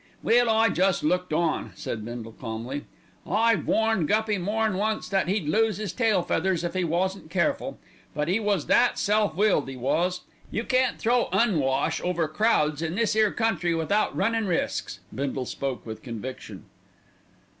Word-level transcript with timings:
"Well, 0.23 0.49
I 0.49 0.69
jest 0.69 1.03
looked 1.03 1.31
on," 1.31 1.73
said 1.75 2.03
Bindle 2.03 2.31
calmly. 2.31 2.85
"I've 3.23 3.67
warned 3.67 4.07
Guppy 4.07 4.39
more'n 4.39 4.75
once 4.75 5.07
that 5.09 5.29
'e'd 5.29 5.47
lose 5.47 5.79
'is 5.79 5.93
tail 5.93 6.23
feathers 6.23 6.63
if 6.63 6.75
'e 6.75 6.83
wasn't 6.83 7.29
careful; 7.29 7.77
but 8.15 8.27
'e 8.27 8.39
was 8.39 8.65
that 8.65 8.97
self 8.97 9.35
willed, 9.35 9.69
'e 9.69 9.75
was. 9.75 10.21
You 10.49 10.63
can't 10.63 10.97
throw 10.97 11.29
'Un 11.31 11.59
wash 11.59 12.01
over 12.03 12.27
crowds 12.27 12.81
in 12.81 12.95
this 12.95 13.15
'ere 13.15 13.31
country 13.31 13.75
without 13.75 14.17
runnin' 14.17 14.47
risks." 14.47 15.01
Bindle 15.13 15.45
spoke 15.45 15.85
with 15.85 16.01
conviction. 16.01 16.65